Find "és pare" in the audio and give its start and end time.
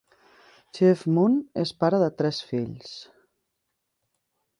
1.63-1.99